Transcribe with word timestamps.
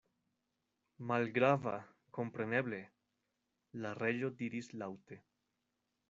"Malgrava, 1.09 1.73
kompreneble," 2.19 2.79
la 3.83 3.91
Reĝo 3.99 4.31
diris 4.39 4.71
laŭte. 4.83 5.19